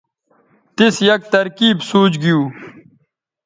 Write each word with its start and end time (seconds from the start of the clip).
تِیس 0.75 0.95
یک 1.09 1.21
ترکیب 1.33 1.77
سوچ 1.89 2.13
گِیُو 2.21 2.41